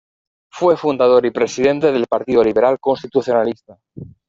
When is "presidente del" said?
1.29-2.07